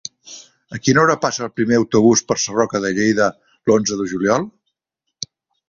A 0.77 0.79
quina 0.85 1.01
hora 1.03 1.15
passa 1.25 1.43
el 1.47 1.51
primer 1.59 1.77
autobús 1.81 2.25
per 2.31 2.39
Sarroca 2.45 2.83
de 2.87 2.93
Lleida 2.97 3.29
l'onze 3.71 4.01
de 4.03 4.11
juliol? 4.15 4.51